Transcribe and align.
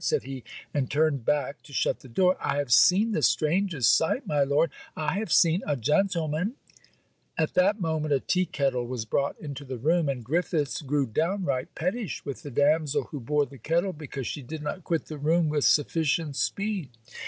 said 0.03 0.23
he, 0.23 0.43
and 0.73 0.89
turned 0.89 1.23
back 1.23 1.61
to 1.61 1.71
shut 1.71 1.99
the 1.99 2.09
door; 2.09 2.35
'I 2.41 2.57
have 2.57 2.73
seen 2.73 3.11
the 3.11 3.21
strangest 3.21 3.95
sight, 3.95 4.25
my 4.25 4.43
Lord! 4.43 4.71
I 4.97 5.19
have 5.19 5.31
seen 5.31 5.61
a 5.67 5.75
gentleman' 5.75 6.55
At 7.37 7.53
that 7.53 7.79
moment 7.79 8.11
a 8.11 8.19
tea 8.19 8.47
kettle 8.47 8.87
was 8.87 9.05
brought 9.05 9.39
into 9.39 9.63
the 9.63 9.77
room; 9.77 10.09
and 10.09 10.23
Griffiths 10.25 10.81
grew 10.81 11.05
downright 11.05 11.75
pettish 11.75 12.25
with 12.25 12.41
the 12.41 12.49
damsel 12.49 13.03
who 13.11 13.19
bore 13.19 13.45
the 13.45 13.59
kettle, 13.59 13.93
because 13.93 14.25
she 14.25 14.41
did 14.41 14.63
not 14.63 14.83
quit 14.83 15.05
the 15.05 15.19
room 15.19 15.49
with 15.49 15.65
sufficient 15.65 16.35
speed. 16.35 16.89